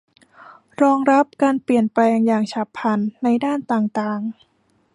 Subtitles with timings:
[0.81, 4.19] รองรับการเปลี่ยนแปลงอย่างฉับพลันในด้านต่างต่าง